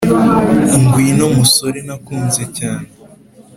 Ngwino, 0.81 1.25
musore 1.37 1.79
nakunze 1.87 2.43
cyane 2.57 2.87